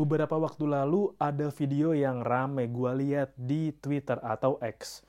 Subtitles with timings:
[0.00, 5.04] beberapa waktu lalu ada video yang rame gue lihat di Twitter atau X.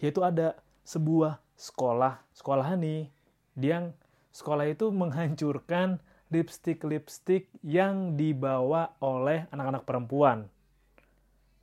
[0.00, 3.12] Yaitu ada sebuah sekolah, sekolah nih,
[3.60, 3.92] yang
[4.32, 6.00] sekolah itu menghancurkan
[6.32, 10.48] lipstick-lipstick yang dibawa oleh anak-anak perempuan.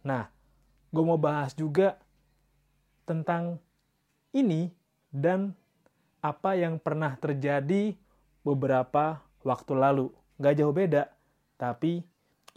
[0.05, 0.29] Nah,
[0.93, 1.97] gue mau bahas juga
[3.09, 3.57] tentang
[4.37, 4.69] ini
[5.09, 5.57] dan
[6.21, 7.97] apa yang pernah terjadi
[8.45, 10.13] beberapa waktu lalu.
[10.37, 11.09] Gak jauh beda,
[11.57, 12.05] tapi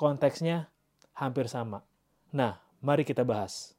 [0.01, 0.73] konteksnya
[1.13, 1.85] hampir sama.
[2.33, 3.77] Nah, mari kita bahas.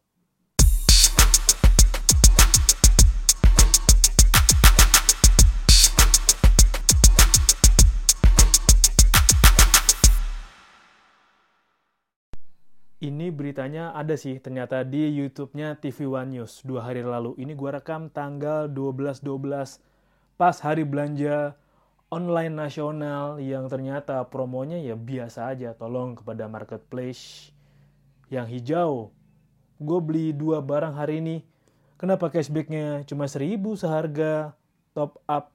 [13.02, 17.34] Ini beritanya ada sih ternyata di YouTube-nya TV One News dua hari lalu.
[17.42, 19.82] Ini gua rekam tanggal 12-12
[20.38, 21.58] pas hari belanja
[22.12, 25.72] online nasional yang ternyata promonya ya biasa aja.
[25.74, 27.56] Tolong kepada marketplace
[28.28, 29.16] yang hijau.
[29.82, 31.42] Gue beli dua barang hari ini.
[31.96, 34.54] Kenapa cashbacknya cuma seribu seharga
[34.94, 35.50] top up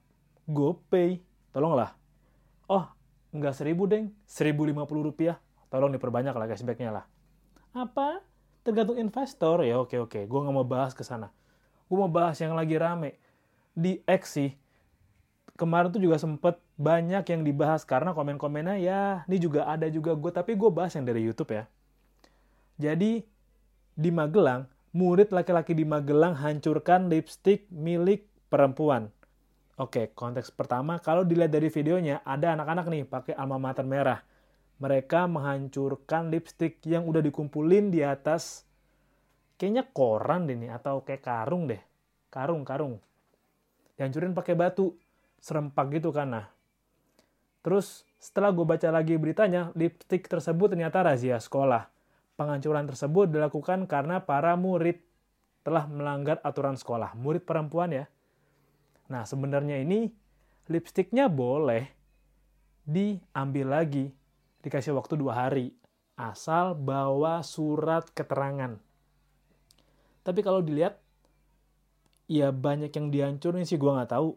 [0.49, 1.21] GoPay?
[1.55, 1.95] Tolonglah.
[2.67, 2.89] Oh,
[3.31, 5.39] nggak seribu deng, seribu lima puluh rupiah.
[5.71, 7.05] Tolong diperbanyak lah cashbacknya lah
[7.77, 8.25] apa
[8.65, 11.29] tergantung investor ya oke oke gue nggak mau bahas ke sana
[11.85, 13.21] gue mau bahas yang lagi rame
[13.77, 14.51] di X sih
[15.57, 20.29] kemarin tuh juga sempet banyak yang dibahas karena komen-komennya ya ini juga ada juga gue
[20.29, 21.65] tapi gue bahas yang dari YouTube ya.
[22.77, 23.25] Jadi
[23.97, 29.09] di Magelang murid laki-laki di Magelang hancurkan lipstick milik perempuan.
[29.77, 34.25] Oke, konteks pertama, kalau dilihat dari videonya, ada anak-anak nih pakai alma mater merah.
[34.81, 38.65] Mereka menghancurkan lipstick yang udah dikumpulin di atas
[39.57, 41.81] kayaknya koran deh nih atau kayak karung deh.
[42.33, 42.97] Karung karung.
[43.97, 44.97] Dihancurin pakai batu
[45.41, 46.45] serempak gitu kan nah
[47.61, 51.89] terus setelah gue baca lagi beritanya lipstick tersebut ternyata razia sekolah
[52.37, 55.01] penghancuran tersebut dilakukan karena para murid
[55.61, 58.05] telah melanggar aturan sekolah murid perempuan ya
[59.07, 60.09] nah sebenarnya ini
[60.67, 61.87] lipsticknya boleh
[62.87, 64.11] diambil lagi
[64.63, 65.77] dikasih waktu dua hari
[66.17, 68.81] asal bawa surat keterangan.
[70.25, 70.97] Tapi kalau dilihat,
[72.27, 74.35] ya banyak yang dihancurin sih gue nggak tahu.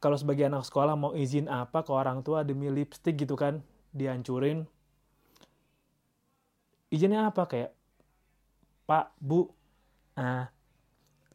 [0.00, 3.60] Kalau sebagai anak sekolah mau izin apa ke orang tua demi lipstick gitu kan,
[3.92, 4.64] dihancurin.
[6.88, 7.44] Izinnya apa?
[7.44, 7.76] Kayak,
[8.88, 9.52] Pak, Bu,
[10.16, 10.48] ah,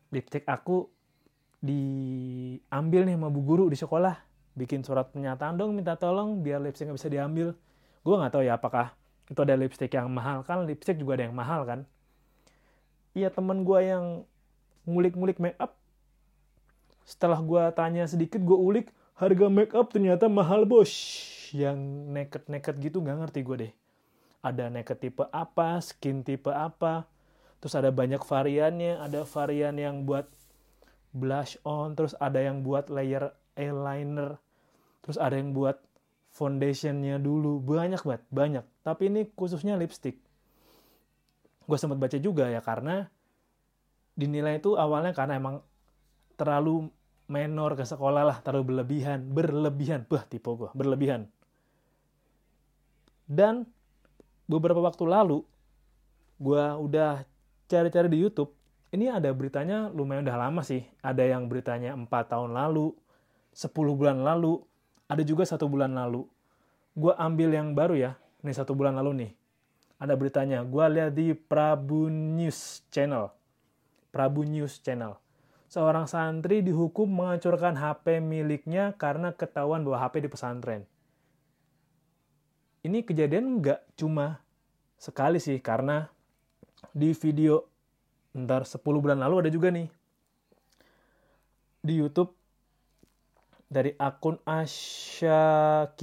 [0.10, 0.90] lipstick aku
[1.62, 4.18] diambil nih sama bu guru di sekolah.
[4.56, 7.54] Bikin surat pernyataan dong minta tolong biar lipstick bisa diambil.
[8.02, 8.98] Gue nggak tahu ya apakah
[9.30, 10.64] itu ada lipstick yang mahal kan?
[10.66, 11.80] Lipstick juga ada yang mahal kan?
[13.14, 14.24] Iya temen gue yang
[14.86, 15.76] ngulik-ngulik make up
[17.06, 20.92] setelah gue tanya sedikit gue ulik harga make up ternyata mahal bos.
[21.54, 21.78] Yang
[22.12, 23.74] naked-naked gitu nggak ngerti gue deh.
[24.42, 27.06] Ada naked tipe apa skin tipe apa.
[27.62, 29.00] Terus ada banyak variannya.
[29.00, 30.26] Ada varian yang buat
[31.16, 34.42] blush on terus ada yang buat layer eyeliner.
[35.06, 35.78] Terus ada yang buat
[36.34, 37.62] foundationnya dulu.
[37.62, 38.66] Banyak banget banyak.
[38.82, 40.18] Tapi ini khususnya lipstick.
[41.70, 43.08] Gue sempat baca juga ya karena
[44.18, 45.62] dinilai itu awalnya karena emang
[46.36, 46.92] terlalu
[47.26, 51.26] menor ke sekolah lah terlalu berlebihan berlebihan bah tipe gue berlebihan
[53.26, 53.66] dan
[54.46, 55.42] beberapa waktu lalu
[56.38, 57.26] gue udah
[57.66, 58.54] cari-cari di YouTube
[58.94, 62.94] ini ada beritanya lumayan udah lama sih ada yang beritanya 4 tahun lalu
[63.58, 64.62] 10 bulan lalu
[65.06, 66.26] ada juga satu bulan lalu.
[66.98, 69.32] Gue ambil yang baru ya, ini satu bulan lalu nih.
[70.02, 73.32] Ada beritanya, gue lihat di Prabu News Channel.
[74.10, 75.14] Prabu News Channel.
[75.66, 80.86] Seorang santri dihukum menghancurkan HP miliknya karena ketahuan bahwa HP di pesantren.
[82.86, 84.46] Ini kejadian nggak cuma
[84.96, 86.06] sekali sih, karena
[86.94, 87.66] di video
[88.38, 89.90] ntar 10 bulan lalu ada juga nih.
[91.82, 92.38] Di Youtube
[93.66, 95.94] dari akun Asyakiriyah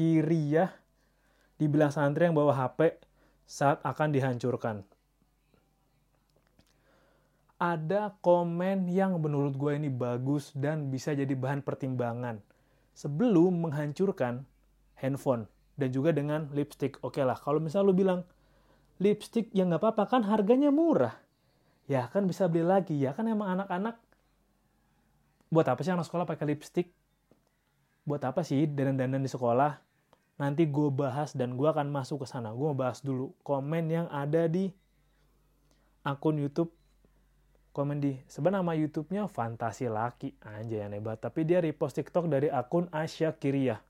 [1.56, 2.98] dibilang santri yang bawa HP
[3.46, 4.82] saat akan dihancurkan.
[7.62, 12.42] Ada komen yang menurut gue ini bagus dan bisa jadi bahan pertimbangan
[12.90, 14.42] sebelum menghancurkan
[14.98, 15.46] handphone
[15.78, 16.98] dan juga dengan lipstick.
[17.06, 18.26] Oke lah, kalau misal lu bilang
[18.98, 21.14] lipstick yang nggak apa-apa kan harganya murah.
[21.86, 23.94] Ya kan bisa beli lagi, ya kan emang anak-anak
[25.54, 26.90] buat apa sih anak sekolah pakai lipstick?
[28.02, 29.78] buat apa sih dandan-dandan di sekolah?
[30.42, 32.50] Nanti gue bahas dan gue akan masuk ke sana.
[32.50, 34.74] Gue mau bahas dulu komen yang ada di
[36.02, 36.74] akun YouTube
[37.72, 42.52] komen di sebenarnya nama YouTube-nya Fantasi Laki aja yang hebat tapi dia repost TikTok dari
[42.52, 43.80] akun Asya Kiriyah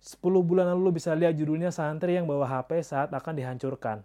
[0.00, 4.00] 10 bulan lalu lo bisa lihat judulnya santri yang bawa HP saat akan dihancurkan.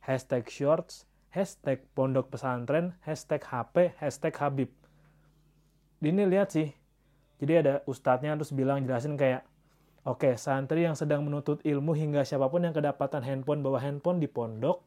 [0.00, 4.72] Hashtag shorts, hashtag pondok pesantren, hashtag HP, hashtag Habib.
[6.00, 6.72] Ini lihat sih.
[7.44, 9.44] Jadi ada ustadznya terus bilang jelasin kayak,
[10.08, 14.24] oke okay, santri yang sedang menuntut ilmu hingga siapa pun yang kedapatan handphone bawa handphone
[14.24, 14.80] di pondok.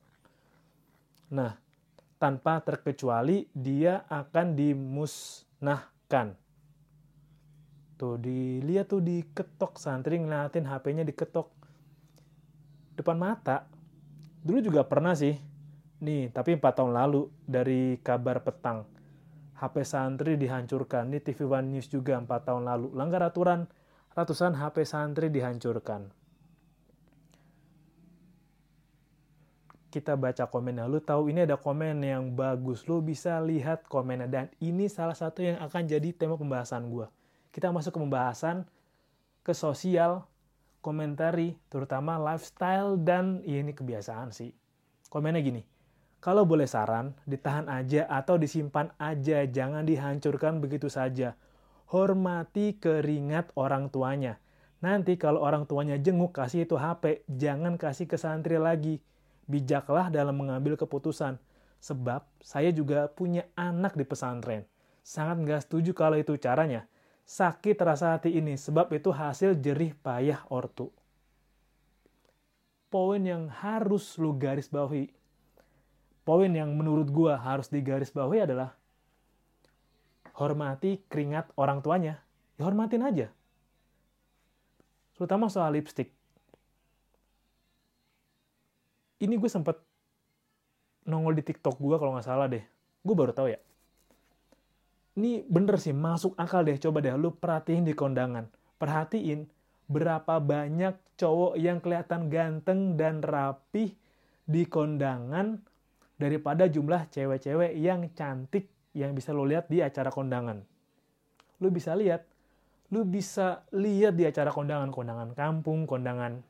[1.37, 1.53] Nah,
[2.17, 6.37] tanpa terkecuali dia akan dimusnahkan
[7.97, 11.49] Tuh dilihat tuh diketok santri ngeliatin HP-nya diketok
[12.93, 13.65] depan mata.
[14.45, 15.33] Dulu juga pernah sih.
[15.97, 18.85] Nih, tapi 4 tahun lalu dari kabar petang.
[19.57, 21.09] HP santri dihancurkan.
[21.09, 22.93] Ini TV One News juga 4 tahun lalu.
[22.93, 23.65] Langgar aturan,
[24.13, 26.13] ratusan HP santri dihancurkan.
[29.87, 30.85] Kita baca komennya.
[30.85, 32.83] Lu tahu ini ada komen yang bagus.
[32.85, 34.27] Lu bisa lihat komennya.
[34.27, 37.07] Dan ini salah satu yang akan jadi tema pembahasan gue
[37.57, 38.69] kita masuk ke pembahasan
[39.41, 40.29] ke sosial,
[40.85, 44.53] komentari, terutama lifestyle dan ya ini kebiasaan sih.
[45.09, 45.65] Komennya gini,
[46.21, 51.33] kalau boleh saran, ditahan aja atau disimpan aja, jangan dihancurkan begitu saja.
[51.89, 54.37] Hormati keringat orang tuanya.
[54.85, 59.01] Nanti kalau orang tuanya jenguk kasih itu HP, jangan kasih ke santri lagi.
[59.47, 61.39] Bijaklah dalam mengambil keputusan.
[61.79, 64.67] Sebab saya juga punya anak di pesantren.
[65.01, 66.85] Sangat nggak setuju kalau itu caranya
[67.27, 70.87] sakit rasa hati ini sebab itu hasil jerih payah ortu.
[72.87, 75.11] Poin yang harus lu garis bawahi,
[76.23, 78.79] poin yang menurut gua harus digaris bawahi adalah
[80.39, 82.23] hormati keringat orang tuanya.
[82.55, 83.27] Ya hormatin aja.
[85.13, 86.16] Terutama soal lipstick.
[89.17, 89.81] Ini gue sempet
[91.07, 92.61] nongol di TikTok gue kalau nggak salah deh.
[93.01, 93.59] Gue baru tahu ya.
[95.17, 96.77] Ini bener sih masuk akal deh.
[96.77, 98.45] Coba deh lu perhatiin di kondangan.
[98.77, 99.49] Perhatiin
[99.89, 103.97] berapa banyak cowok yang kelihatan ganteng dan rapih
[104.45, 105.57] di kondangan
[106.21, 110.61] daripada jumlah cewek-cewek yang cantik yang bisa lo lihat di acara kondangan.
[111.57, 112.21] Lu bisa lihat,
[112.93, 116.41] lu bisa lihat di acara kondangan, kondangan kampung, kondangan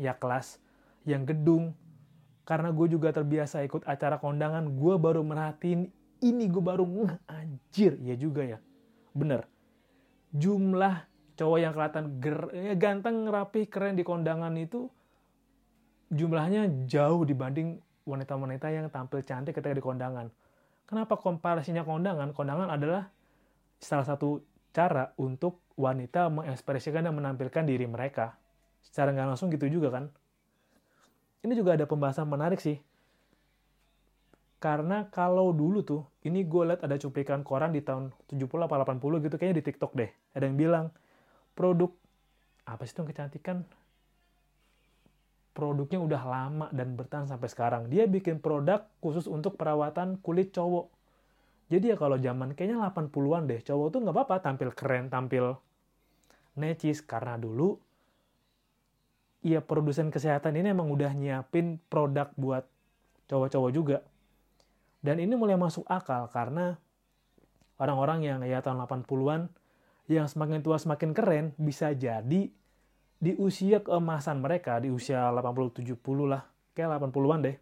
[0.00, 0.63] ya kelas,
[1.08, 1.76] yang gedung.
[2.44, 5.88] Karena gue juga terbiasa ikut acara kondangan, gue baru merhatiin
[6.20, 7.96] ini gue baru ngeh anjir.
[8.04, 8.58] Ya juga ya.
[9.16, 9.48] Bener.
[10.34, 11.08] Jumlah
[11.40, 14.90] cowok yang kelihatan ger, ya, ganteng rapi keren di kondangan itu
[16.12, 20.28] jumlahnya jauh dibanding wanita-wanita yang tampil cantik ketika di kondangan.
[20.84, 22.36] Kenapa komparasinya kondangan?
[22.36, 23.08] Kondangan adalah
[23.80, 28.36] salah satu cara untuk wanita mengekspresikan dan menampilkan diri mereka.
[28.84, 30.12] Secara nggak langsung gitu juga kan
[31.44, 32.80] ini juga ada pembahasan menarik sih
[34.64, 39.20] karena kalau dulu tuh, ini gue liat ada cuplikan koran di tahun 70 apa 80
[39.28, 40.08] gitu, kayaknya di TikTok deh.
[40.32, 40.86] Ada yang bilang,
[41.52, 41.92] produk,
[42.64, 43.60] apa sih itu kecantikan?
[45.52, 47.92] Produknya udah lama dan bertahan sampai sekarang.
[47.92, 50.88] Dia bikin produk khusus untuk perawatan kulit cowok.
[51.68, 55.60] Jadi ya kalau zaman kayaknya 80-an deh, cowok tuh nggak apa-apa tampil keren, tampil
[56.56, 57.04] necis.
[57.04, 57.76] Karena dulu,
[59.44, 62.64] ya produsen kesehatan ini emang udah nyiapin produk buat
[63.28, 64.00] cowok-cowok juga.
[65.04, 66.80] Dan ini mulai masuk akal karena
[67.76, 69.52] orang-orang yang ya tahun 80-an
[70.08, 72.48] yang semakin tua semakin keren bisa jadi
[73.20, 75.92] di usia keemasan mereka di usia 80-70
[76.24, 77.56] lah kayak 80-an deh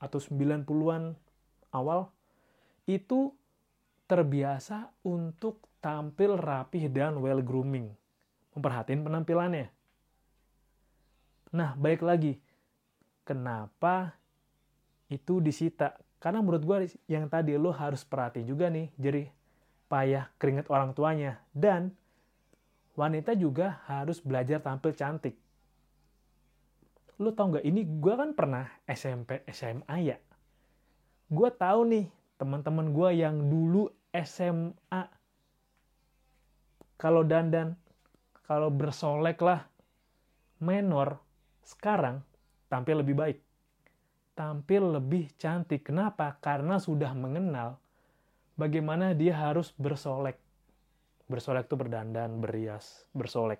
[0.00, 1.12] atau 90-an
[1.76, 2.08] awal
[2.88, 3.36] itu
[4.08, 7.92] terbiasa untuk tampil rapih dan well grooming.
[8.56, 9.77] Memperhatiin penampilannya
[11.48, 12.36] nah baik lagi
[13.24, 14.16] kenapa
[15.08, 16.76] itu disita karena menurut gue
[17.06, 19.30] yang tadi lo harus perhati juga nih, jadi
[19.86, 21.38] payah keringet orang tuanya.
[21.54, 21.94] Dan
[22.98, 25.38] wanita juga harus belajar tampil cantik.
[27.22, 30.18] Lo tau nggak, ini gue kan pernah SMP, SMA ya.
[31.30, 35.02] Gue tahu nih, teman-teman gue yang dulu SMA,
[36.98, 37.78] kalau dandan,
[38.42, 39.70] kalau bersolek lah,
[40.58, 41.22] menor,
[41.68, 42.24] sekarang
[42.72, 43.38] tampil lebih baik
[44.38, 45.90] tampil lebih cantik.
[45.90, 46.38] Kenapa?
[46.38, 47.74] Karena sudah mengenal
[48.54, 50.38] bagaimana dia harus bersolek.
[51.26, 53.58] Bersolek itu berdandan, berias, bersolek.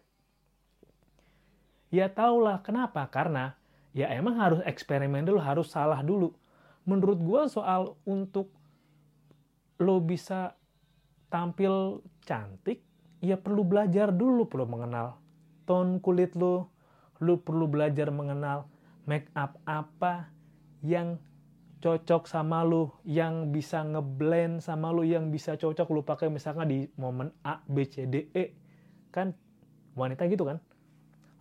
[1.91, 3.03] Ya tahulah kenapa?
[3.11, 3.59] Karena
[3.91, 6.31] ya emang harus eksperimen dulu, harus salah dulu.
[6.87, 8.55] Menurut gue soal untuk
[9.83, 10.55] lo bisa
[11.27, 12.87] tampil cantik,
[13.19, 15.19] ya perlu belajar dulu, perlu mengenal
[15.69, 16.71] tone kulit lo,
[17.19, 18.71] lo perlu belajar mengenal
[19.09, 20.31] make up apa
[20.85, 21.19] yang
[21.79, 26.79] cocok sama lu, yang bisa ngeblend sama lu, yang bisa cocok lu pakai misalkan di
[26.99, 28.51] momen A, B, C, D, E.
[29.15, 29.35] Kan
[29.95, 30.59] wanita gitu kan.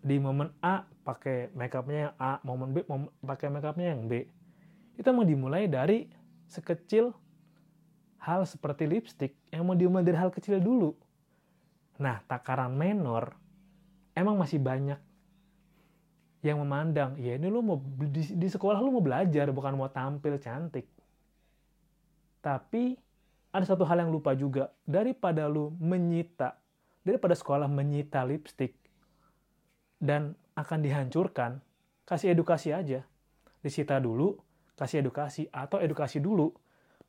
[0.07, 2.86] di momen A pakai makeupnya yang A momen B
[3.25, 4.24] pakai makeupnya yang B
[4.96, 6.07] itu mau dimulai dari
[6.48, 7.12] sekecil
[8.22, 10.96] hal seperti lipstick yang mau dimulai dari hal kecil dulu
[11.98, 13.36] nah takaran menor
[14.13, 15.01] emang masih banyak
[16.46, 20.38] yang memandang ya ini lu mau di, di sekolah lu mau belajar bukan mau tampil
[20.38, 20.86] cantik.
[22.41, 22.94] Tapi
[23.50, 24.70] ada satu hal yang lupa juga.
[24.86, 26.53] Daripada lu menyita
[27.01, 28.75] daripada sekolah menyita lipstick
[29.98, 31.58] dan akan dihancurkan
[32.06, 33.01] kasih edukasi aja.
[33.65, 34.38] Disita dulu
[34.77, 36.53] kasih edukasi atau edukasi dulu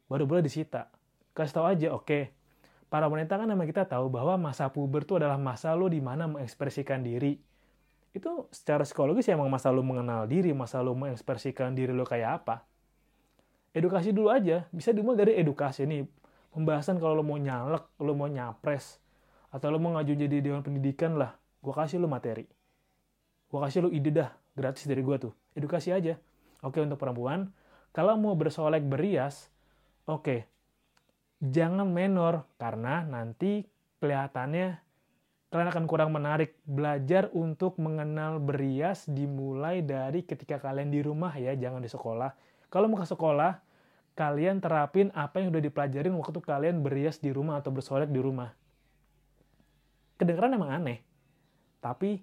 [0.09, 0.89] baru boleh disita.
[1.37, 2.23] Kasih tahu aja oke okay.
[2.89, 6.25] para wanita kan memang kita tahu bahwa masa puber itu adalah masa lo di mana
[6.25, 7.37] mengekspresikan diri
[8.17, 12.45] itu secara psikologis ya emang masa lo mengenal diri, masa lo mengekspresikan diri lo kayak
[12.45, 12.65] apa.
[13.77, 16.09] Edukasi dulu aja, bisa dimulai dari edukasi nih.
[16.49, 18.97] Pembahasan kalau lo mau nyalek, lo mau nyapres,
[19.53, 22.49] atau lo mau ngaju jadi dewan pendidikan lah, gue kasih lo materi.
[23.49, 25.33] Gue kasih lo ide dah, gratis dari gue tuh.
[25.53, 26.17] Edukasi aja.
[26.65, 27.53] Oke untuk perempuan,
[27.95, 29.53] kalau mau bersolek berias,
[30.09, 30.49] oke,
[31.39, 33.63] jangan menor, karena nanti
[34.03, 34.88] kelihatannya
[35.49, 36.57] kalian akan kurang menarik.
[36.69, 42.33] Belajar untuk mengenal berias dimulai dari ketika kalian di rumah ya, jangan di sekolah.
[42.69, 43.61] Kalau mau ke sekolah,
[44.13, 48.53] kalian terapin apa yang udah dipelajarin waktu kalian berias di rumah atau bersolek di rumah.
[50.19, 50.99] Kedengeran emang aneh,
[51.79, 52.21] tapi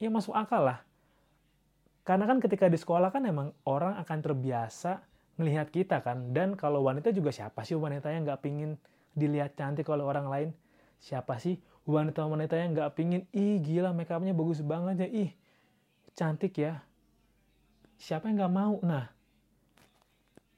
[0.00, 0.80] ya masuk akal lah.
[2.06, 5.04] Karena kan ketika di sekolah kan emang orang akan terbiasa
[5.36, 6.32] melihat kita kan.
[6.32, 8.80] Dan kalau wanita juga siapa sih wanita yang nggak pingin
[9.12, 10.48] dilihat cantik oleh orang lain?
[10.96, 15.30] Siapa sih wanita-wanita yang nggak pingin, ih gila makeupnya bagus banget ya, ih
[16.18, 16.82] cantik ya.
[17.96, 18.74] Siapa yang nggak mau?
[18.82, 19.08] Nah,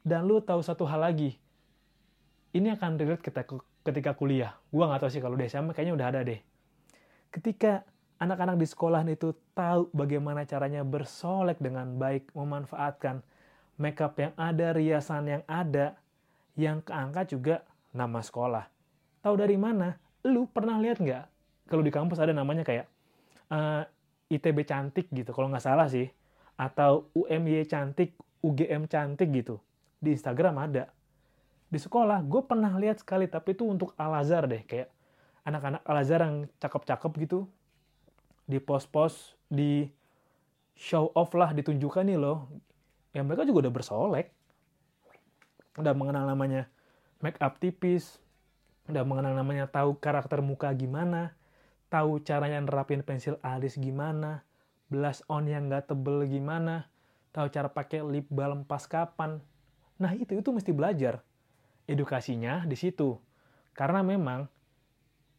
[0.03, 1.37] dan lu tahu satu hal lagi,
[2.57, 4.57] ini akan relate ketika, ketika kuliah.
[4.73, 6.41] Gua nggak tahu sih kalau di SMA kayaknya udah ada deh.
[7.29, 7.85] Ketika
[8.19, 13.21] anak-anak di sekolah itu tahu bagaimana caranya bersolek dengan baik, memanfaatkan
[13.77, 15.95] makeup yang ada, riasan yang ada,
[16.59, 17.57] yang keangkat juga
[17.95, 18.67] nama sekolah.
[19.23, 20.08] Tahu dari mana?
[20.27, 21.25] Lu pernah lihat nggak?
[21.69, 22.87] Kalau di kampus ada namanya kayak
[23.53, 26.09] uh, eh, ITB cantik gitu kalau nggak salah sih.
[26.59, 29.63] Atau UMY cantik UGM cantik gitu.
[30.03, 30.91] Di Instagram ada.
[31.69, 34.65] Di sekolah gue pernah lihat sekali tapi itu untuk Al Azhar deh.
[34.65, 34.91] Kayak
[35.47, 37.47] anak-anak Al Azhar yang cakep-cakep gitu.
[38.49, 39.87] Di pos-pos di
[40.73, 42.49] show off lah ditunjukkan nih loh.
[43.13, 44.33] Ya mereka juga udah bersolek.
[45.79, 46.67] Udah mengenal namanya
[47.23, 48.19] make up tipis
[48.89, 51.37] udah mengenal namanya, tahu karakter muka gimana,
[51.93, 54.43] tahu caranya nerapin pensil alis gimana,
[54.89, 56.89] blush on yang nggak tebel gimana,
[57.31, 59.41] tahu cara pakai lip balm pas kapan.
[60.01, 61.21] Nah itu itu mesti belajar.
[61.89, 63.17] Edukasinya di situ.
[63.77, 64.49] Karena memang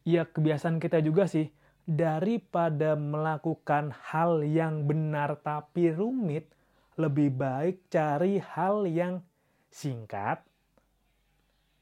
[0.06, 1.50] ya kebiasaan kita juga sih
[1.84, 6.46] daripada melakukan hal yang benar tapi rumit,
[6.94, 9.22] lebih baik cari hal yang
[9.70, 10.42] singkat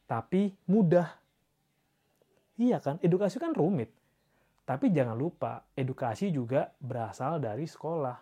[0.08, 1.12] tapi mudah
[2.58, 3.94] Iya kan, edukasi kan rumit.
[4.66, 8.18] Tapi jangan lupa, edukasi juga berasal dari sekolah.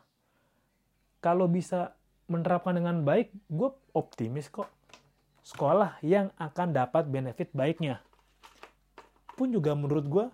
[1.25, 1.97] Kalau bisa
[2.29, 4.69] menerapkan dengan baik, gue optimis kok.
[5.41, 8.05] Sekolah yang akan dapat benefit baiknya.
[9.35, 10.27] Pun juga menurut gue,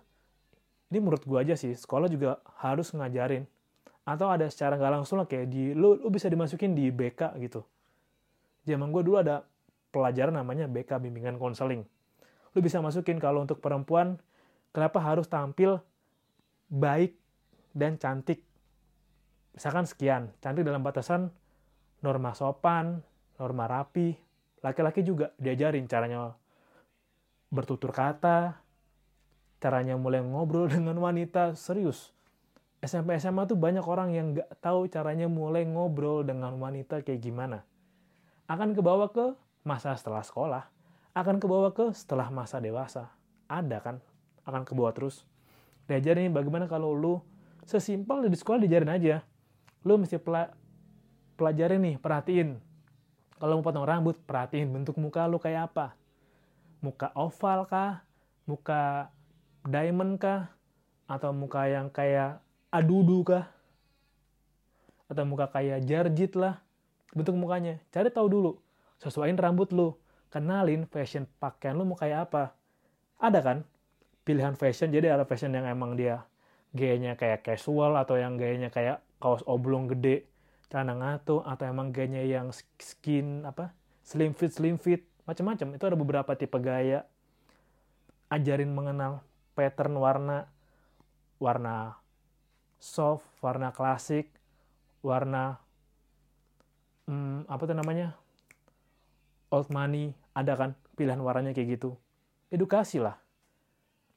[0.91, 3.47] ini menurut gue aja sih, sekolah juga harus ngajarin.
[4.03, 7.63] Atau ada secara nggak langsung lah, kayak di, lu, lu bisa dimasukin di BK gitu.
[8.67, 9.47] Zaman gue dulu ada
[9.95, 11.87] pelajaran namanya BK, Bimbingan Konseling
[12.53, 14.21] lu bisa masukin kalau untuk perempuan
[14.69, 15.81] kenapa harus tampil
[16.69, 17.17] baik
[17.73, 18.41] dan cantik.
[19.53, 21.29] Misalkan sekian, cantik dalam batasan
[22.01, 23.01] norma sopan,
[23.37, 24.17] norma rapi.
[24.65, 26.33] Laki-laki juga diajarin caranya
[27.53, 28.57] bertutur kata,
[29.61, 32.13] caranya mulai ngobrol dengan wanita, serius.
[32.83, 37.63] SMP SMA tuh banyak orang yang gak tahu caranya mulai ngobrol dengan wanita kayak gimana.
[38.43, 39.31] Akan kebawa ke
[39.63, 40.67] masa setelah sekolah
[41.13, 43.13] akan kebawa ke setelah masa dewasa.
[43.45, 43.95] Ada kan?
[44.49, 45.29] Akan kebawa terus.
[45.85, 47.21] Diajarin bagaimana kalau lu
[47.69, 49.15] sesimpel di sekolah diajarin aja.
[49.85, 50.49] Lu mesti pela
[51.37, 52.57] pelajarin nih, perhatiin.
[53.37, 55.93] Kalau mau potong rambut, perhatiin bentuk muka lu kayak apa.
[56.81, 58.01] Muka oval kah?
[58.49, 59.13] Muka
[59.67, 60.49] diamond kah?
[61.05, 62.41] Atau muka yang kayak
[62.73, 63.53] adudu kah?
[65.11, 66.63] Atau muka kayak jarjit lah.
[67.13, 67.77] Bentuk mukanya.
[67.93, 68.51] Cari tahu dulu.
[68.97, 69.93] Sesuaiin rambut lu
[70.33, 72.57] kenalin fashion pakaian lu mau kayak apa.
[73.21, 73.57] Ada kan?
[74.25, 76.25] Pilihan fashion, jadi ada fashion yang emang dia
[76.73, 80.25] gayanya kayak casual atau yang gayanya kayak kaos oblong gede,
[80.73, 82.49] celana ngato atau emang gayanya yang
[82.81, 83.69] skin apa
[84.01, 87.05] slim fit slim fit macam-macam itu ada beberapa tipe gaya.
[88.33, 89.21] Ajarin mengenal
[89.53, 90.49] pattern warna.
[91.37, 91.99] Warna
[92.79, 94.31] soft, warna klasik,
[95.03, 95.59] warna
[97.07, 98.15] hmm, apa tuh namanya?
[99.51, 101.97] Old money, ada kan pilihan warnanya kayak gitu.
[102.49, 103.17] Edukasi lah.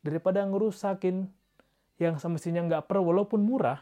[0.01, 1.29] Daripada ngerusakin
[1.97, 3.81] yang semestinya nggak perlu walaupun murah,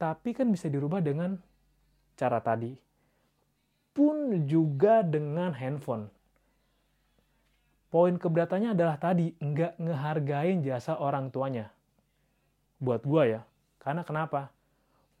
[0.00, 1.36] tapi kan bisa dirubah dengan
[2.16, 2.72] cara tadi.
[3.90, 6.08] Pun juga dengan handphone.
[7.90, 11.74] Poin keberatannya adalah tadi, nggak ngehargain jasa orang tuanya.
[12.78, 13.42] Buat gue ya.
[13.82, 14.54] Karena kenapa?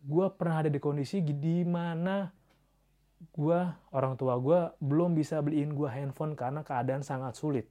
[0.00, 2.30] Gue pernah ada di kondisi di mana
[3.20, 3.60] gue,
[3.92, 7.68] orang tua gue, belum bisa beliin gue handphone karena keadaan sangat sulit.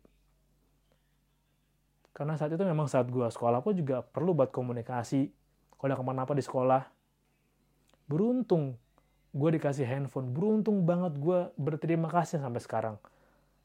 [2.13, 5.32] Karena saat itu memang saat gue sekolah pun juga perlu buat komunikasi.
[5.79, 6.84] Kalau ke mana-apa di sekolah.
[8.12, 8.75] Beruntung
[9.32, 10.36] gue dikasih handphone.
[10.36, 12.96] Beruntung banget gue berterima kasih sampai sekarang.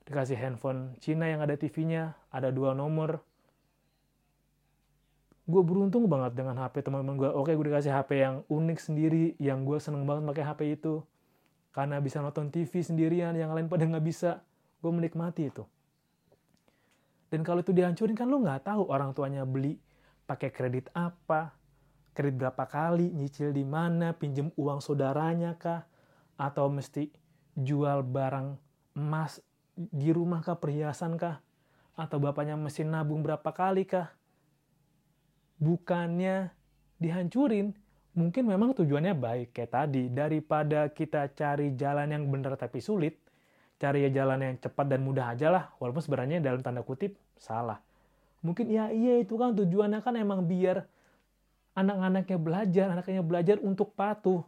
[0.07, 3.25] Dikasih handphone Cina yang ada TV-nya, ada dua nomor.
[5.45, 7.31] Gue beruntung banget dengan HP teman-teman gue.
[7.35, 11.03] Oke, gue dikasih HP yang unik sendiri, yang gue seneng banget pakai HP itu.
[11.75, 14.47] Karena bisa nonton TV sendirian, yang lain pada nggak bisa.
[14.79, 15.67] Gue menikmati itu.
[17.35, 19.75] Dan kalau itu dihancurin kan lo nggak tahu orang tuanya beli
[20.23, 21.51] pakai kredit apa,
[22.15, 25.83] kredit berapa kali, nyicil di mana, pinjem uang saudaranya kah,
[26.39, 27.11] atau mesti
[27.59, 28.55] jual barang
[28.95, 29.43] emas
[29.75, 31.43] di rumah kah, perhiasan kah,
[31.99, 34.15] atau bapaknya mesti nabung berapa kali kah.
[35.59, 36.55] Bukannya
[37.03, 37.75] dihancurin,
[38.15, 43.19] mungkin memang tujuannya baik kayak tadi, daripada kita cari jalan yang benar tapi sulit,
[43.77, 47.83] cari jalan yang cepat dan mudah aja lah, walaupun sebenarnya dalam tanda kutip salah.
[48.45, 50.87] Mungkin ya iya itu kan tujuannya kan emang biar
[51.75, 54.47] anak-anaknya belajar, anaknya belajar untuk patuh.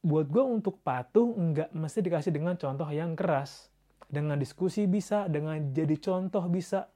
[0.00, 3.68] Buat gue untuk patuh nggak mesti dikasih dengan contoh yang keras.
[4.10, 6.88] Dengan diskusi bisa, dengan jadi contoh bisa.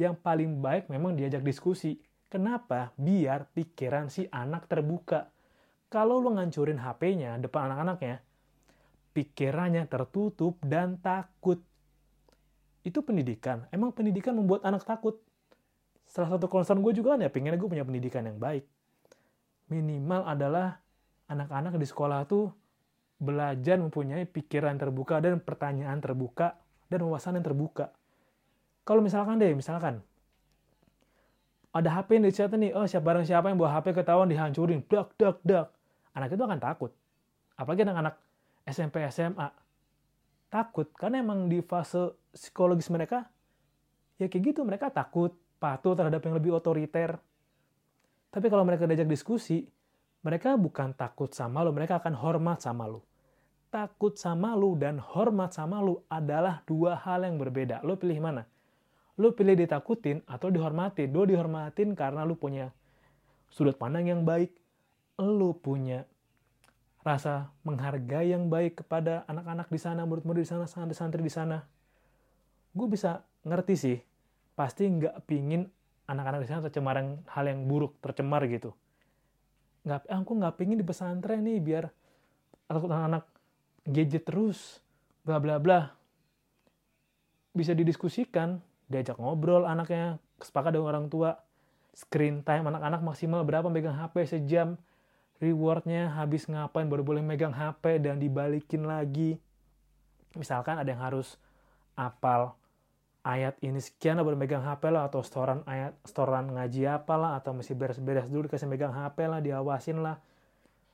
[0.00, 2.00] Yang paling baik memang diajak diskusi.
[2.32, 2.96] Kenapa?
[2.96, 5.28] Biar pikiran si anak terbuka.
[5.92, 8.24] Kalau lo ngancurin HP-nya depan anak-anaknya,
[9.12, 11.60] pikirannya tertutup dan takut.
[12.80, 13.68] Itu pendidikan.
[13.68, 15.20] Emang pendidikan membuat anak takut?
[16.12, 18.68] salah satu concern gue juga kan ya pengennya gue punya pendidikan yang baik
[19.72, 20.76] minimal adalah
[21.32, 22.52] anak-anak di sekolah tuh
[23.16, 26.60] belajar mempunyai pikiran terbuka dan pertanyaan terbuka
[26.92, 27.96] dan wawasan yang terbuka
[28.84, 30.04] kalau misalkan deh misalkan
[31.72, 35.12] ada HP yang dicatat nih oh siapa barang siapa yang bawa HP ketahuan dihancurin dak
[35.16, 35.72] dak dak
[36.12, 36.90] anak itu akan takut
[37.56, 38.14] apalagi anak-anak
[38.68, 39.48] SMP SMA
[40.52, 43.24] takut karena emang di fase psikologis mereka
[44.20, 45.32] ya kayak gitu mereka takut
[45.62, 47.22] patuh terhadap yang lebih otoriter.
[48.34, 49.62] Tapi kalau mereka diajak diskusi,
[50.26, 53.06] mereka bukan takut sama lo, mereka akan hormat sama lo.
[53.70, 57.86] Takut sama lo dan hormat sama lo adalah dua hal yang berbeda.
[57.86, 58.42] Lo pilih mana?
[59.22, 61.14] Lo pilih ditakutin atau dihormatin.
[61.14, 62.74] Lo dihormatin karena lo punya
[63.46, 64.50] sudut pandang yang baik.
[65.22, 66.02] Lo punya
[67.06, 71.62] rasa menghargai yang baik kepada anak-anak di sana, murid-murid di sana, santri-santri di sana.
[72.74, 73.98] Gue bisa ngerti sih
[74.54, 75.66] pasti nggak pingin
[76.06, 78.70] anak-anak di sana tercemar yang, hal yang buruk, tercemar gitu.
[79.82, 81.84] Nggak, ah, aku nggak pingin di pesantren nih biar
[82.70, 83.26] anak-anak
[83.82, 84.78] gadget terus,
[85.26, 85.90] bla bla bla.
[87.52, 91.40] Bisa didiskusikan, diajak ngobrol anaknya, sepakat dengan orang tua,
[91.96, 94.76] screen time anak-anak maksimal berapa megang HP sejam,
[95.40, 96.86] rewardnya habis ngapain?
[96.86, 99.40] Baru boleh megang HP dan dibalikin lagi.
[100.36, 101.40] Misalkan ada yang harus
[101.96, 102.52] apal
[103.24, 107.54] ayat ini sekian baru megang HP lah atau setoran ayat setoran ngaji apa lah atau
[107.54, 110.18] mesti beres-beres dulu dikasih megang HP lah diawasin lah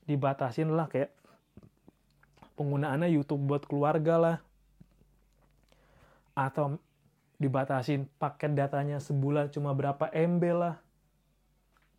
[0.04, 1.12] dibatasin lah kayak
[2.58, 4.37] penggunaannya YouTube buat keluarga lah.
[6.34, 6.82] Atau
[7.38, 10.74] dibatasin paket datanya sebulan cuma berapa MB lah.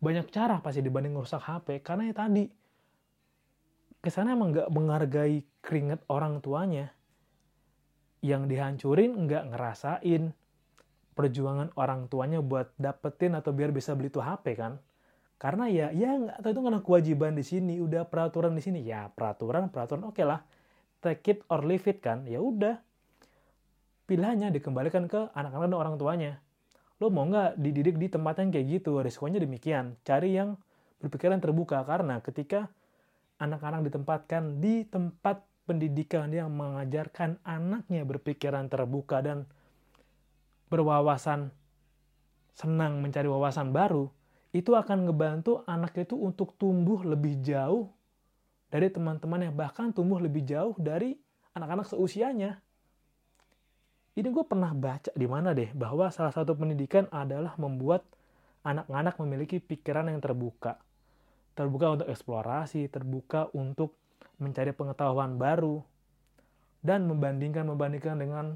[0.00, 2.44] Banyak cara pasti dibanding ngerusak HP karena ya tadi
[4.00, 6.92] ke sana emang nggak menghargai keringet orang tuanya.
[8.20, 10.36] Yang dihancurin nggak ngerasain
[11.16, 14.76] perjuangan orang tuanya buat dapetin atau biar bisa beli tuh HP kan.
[15.40, 18.84] Karena ya ya nggak itu karena kewajiban di sini udah peraturan di sini.
[18.84, 20.44] Ya peraturan peraturan oke okay lah.
[21.00, 22.76] Take it or leave it kan ya udah
[24.10, 26.32] pilihannya dikembalikan ke anak-anak dan orang tuanya.
[26.98, 28.98] Lo mau nggak dididik di tempat yang kayak gitu?
[28.98, 29.94] Resikonya demikian.
[30.02, 30.58] Cari yang
[30.98, 32.66] berpikiran terbuka karena ketika
[33.38, 39.46] anak-anak ditempatkan di tempat pendidikan yang mengajarkan anaknya berpikiran terbuka dan
[40.66, 41.54] berwawasan
[42.58, 44.12] senang mencari wawasan baru,
[44.52, 47.88] itu akan ngebantu anak itu untuk tumbuh lebih jauh
[48.68, 51.16] dari teman-temannya, bahkan tumbuh lebih jauh dari
[51.56, 52.60] anak-anak seusianya.
[54.18, 58.02] Ini gue pernah baca di mana deh, bahwa salah satu pendidikan adalah membuat
[58.66, 60.82] anak-anak memiliki pikiran yang terbuka.
[61.54, 63.94] Terbuka untuk eksplorasi, terbuka untuk
[64.42, 65.80] mencari pengetahuan baru,
[66.82, 68.46] dan membandingkan-membandingkan dengan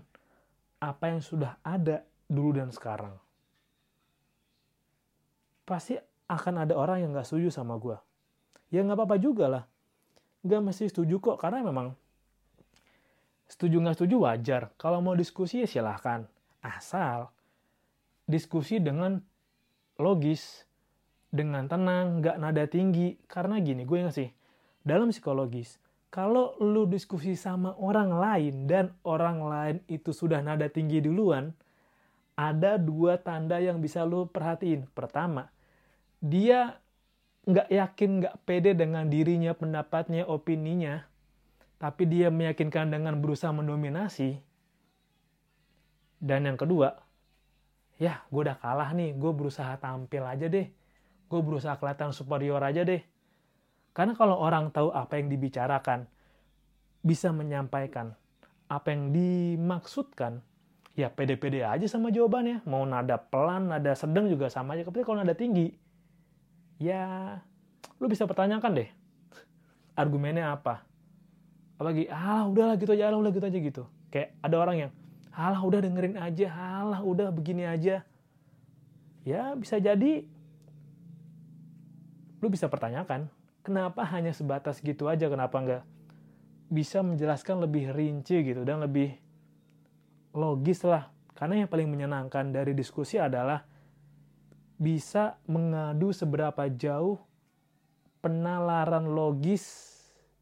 [0.80, 3.14] apa yang sudah ada dulu dan sekarang.
[5.64, 5.96] Pasti
[6.28, 7.96] akan ada orang yang gak setuju sama gue.
[8.72, 9.64] Ya nggak apa-apa juga lah.
[10.44, 11.96] Gak mesti setuju kok, karena memang
[13.48, 14.62] setuju nggak setuju wajar.
[14.80, 16.26] Kalau mau diskusi ya silahkan.
[16.64, 17.28] Asal
[18.24, 19.20] diskusi dengan
[20.00, 20.64] logis,
[21.28, 23.20] dengan tenang, nggak nada tinggi.
[23.28, 24.30] Karena gini, gue nggak sih,
[24.80, 25.76] dalam psikologis,
[26.08, 31.52] kalau lu diskusi sama orang lain dan orang lain itu sudah nada tinggi duluan,
[32.34, 34.90] ada dua tanda yang bisa lu perhatiin.
[34.90, 35.52] Pertama,
[36.18, 36.80] dia
[37.44, 41.04] nggak yakin, nggak pede dengan dirinya, pendapatnya, opininya,
[41.84, 44.40] tapi dia meyakinkan dengan berusaha mendominasi.
[46.16, 46.96] Dan yang kedua,
[48.00, 50.64] ya gue udah kalah nih, gue berusaha tampil aja deh.
[51.28, 53.04] Gue berusaha kelihatan superior aja deh.
[53.92, 56.08] Karena kalau orang tahu apa yang dibicarakan,
[57.04, 58.16] bisa menyampaikan
[58.72, 60.40] apa yang dimaksudkan,
[60.96, 62.64] ya pede-pede aja sama jawabannya.
[62.64, 64.88] Mau nada pelan, nada sedang juga sama aja.
[64.88, 65.68] Tapi kalau nada tinggi,
[66.80, 67.36] ya
[68.00, 68.88] lu bisa pertanyakan deh
[69.94, 70.93] argumennya apa
[71.74, 73.82] apalagi ah udahlah gitu aja udah gitu aja gitu.
[74.14, 74.90] Kayak ada orang yang
[75.34, 78.06] alah udah dengerin aja alah udah begini aja.
[79.26, 80.22] Ya bisa jadi
[82.38, 83.32] lu bisa pertanyakan
[83.64, 85.26] kenapa hanya sebatas gitu aja?
[85.26, 85.82] Kenapa nggak
[86.70, 89.16] bisa menjelaskan lebih rinci gitu dan lebih
[90.36, 91.10] logis lah?
[91.34, 93.66] Karena yang paling menyenangkan dari diskusi adalah
[94.78, 97.18] bisa mengadu seberapa jauh
[98.22, 99.93] penalaran logis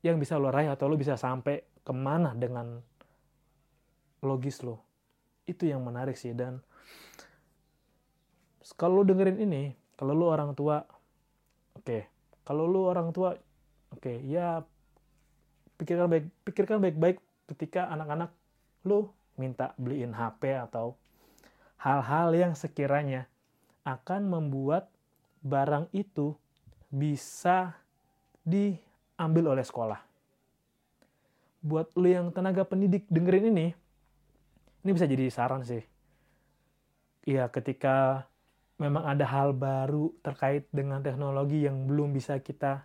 [0.03, 2.83] yang bisa lo raih atau lo bisa sampai ke mana dengan
[4.23, 4.83] logis lo.
[5.47, 6.63] Itu yang menarik sih dan
[8.79, 10.83] kalau lo dengerin ini, kalau lo orang tua,
[11.75, 12.03] oke, okay.
[12.47, 13.35] kalau lo orang tua,
[13.91, 14.63] oke, okay, ya
[15.79, 17.19] pikirkan baik, pikirkan baik-baik
[17.51, 18.31] ketika anak-anak
[18.87, 20.95] lo minta beliin HP atau
[21.83, 23.27] hal-hal yang sekiranya
[23.83, 24.87] akan membuat
[25.43, 26.39] barang itu
[26.87, 27.75] bisa
[29.17, 30.01] diambil oleh sekolah.
[31.63, 33.67] Buat lu yang tenaga pendidik dengerin ini,
[34.83, 35.85] ini bisa jadi saran sih.
[37.23, 38.27] Ya ketika
[38.83, 42.83] memang ada hal baru terkait dengan teknologi yang belum bisa kita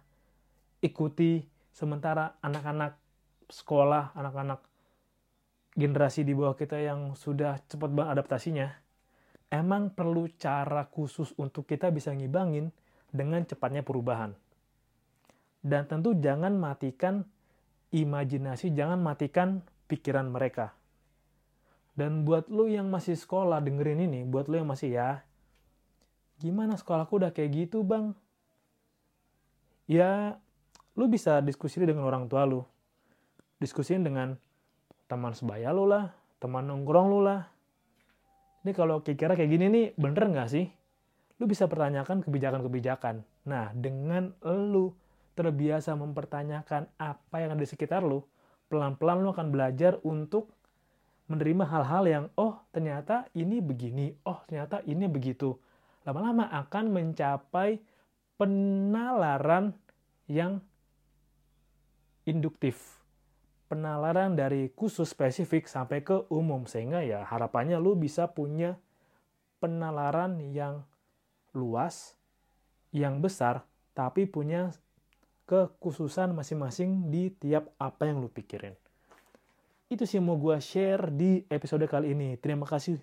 [0.85, 1.41] ikuti,
[1.73, 3.01] sementara anak-anak
[3.49, 4.61] sekolah, anak-anak
[5.73, 8.67] generasi di bawah kita yang sudah cepat banget adaptasinya,
[9.49, 12.69] emang perlu cara khusus untuk kita bisa ngibangin
[13.09, 14.37] dengan cepatnya perubahan.
[15.67, 17.27] Dan tentu jangan matikan
[17.91, 19.59] imajinasi, jangan matikan
[19.91, 20.71] pikiran mereka.
[21.91, 25.27] Dan buat lo yang masih sekolah dengerin ini, buat lo yang masih ya,
[26.39, 28.15] gimana sekolahku udah kayak gitu bang?
[29.91, 30.39] Ya,
[30.95, 32.69] lo bisa diskusi dengan orang tua lo.
[33.59, 34.39] Diskusiin dengan
[35.11, 37.49] teman sebaya lo lah, teman nongkrong lo lah,
[38.67, 40.67] ini kalau kira kayak gini nih bener nggak sih?
[41.39, 43.23] Lu bisa pertanyakan kebijakan-kebijakan.
[43.47, 44.91] Nah, dengan lu
[45.37, 48.25] terbiasa mempertanyakan apa yang ada di sekitar lu,
[48.73, 50.49] pelan-pelan lu akan belajar untuk
[51.29, 55.53] menerima hal-hal yang, oh ternyata ini begini, oh ternyata ini begitu.
[56.01, 57.77] Lama-lama akan mencapai
[58.41, 59.77] penalaran
[60.25, 60.57] yang
[62.25, 62.97] induktif
[63.67, 68.79] penalaran dari khusus spesifik sampai ke umum sehingga ya harapannya lu bisa punya
[69.59, 70.87] penalaran yang
[71.51, 72.15] luas
[72.95, 74.71] yang besar tapi punya
[75.47, 78.75] kekhususan masing-masing di tiap apa yang lu pikirin.
[79.87, 82.35] Itu sih mau gue share di episode kali ini.
[82.35, 82.99] Terima kasih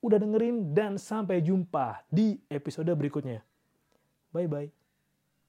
[0.00, 3.44] udah dengerin dan sampai jumpa di episode berikutnya.
[4.32, 4.81] Bye-bye.